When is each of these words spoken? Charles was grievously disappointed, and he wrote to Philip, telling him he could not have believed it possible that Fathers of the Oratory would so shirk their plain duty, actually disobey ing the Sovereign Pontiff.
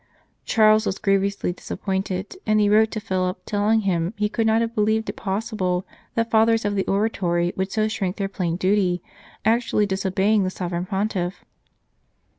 Charles 0.45 0.87
was 0.87 0.97
grievously 0.97 1.53
disappointed, 1.53 2.35
and 2.47 2.59
he 2.59 2.67
wrote 2.69 2.89
to 2.89 2.99
Philip, 2.99 3.39
telling 3.45 3.81
him 3.81 4.15
he 4.17 4.29
could 4.29 4.47
not 4.47 4.61
have 4.61 4.73
believed 4.73 5.09
it 5.09 5.15
possible 5.15 5.85
that 6.15 6.31
Fathers 6.31 6.65
of 6.65 6.73
the 6.73 6.87
Oratory 6.87 7.53
would 7.55 7.71
so 7.71 7.87
shirk 7.87 8.15
their 8.15 8.27
plain 8.27 8.55
duty, 8.55 9.03
actually 9.45 9.85
disobey 9.85 10.33
ing 10.33 10.43
the 10.43 10.49
Sovereign 10.49 10.87
Pontiff. 10.87 11.45